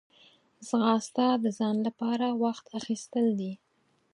ځغاسته 0.67 1.25
د 1.43 1.45
ځان 1.57 1.75
لپاره 1.87 2.27
وخت 2.43 2.65
اخیستل 2.79 3.25
دي 3.39 3.53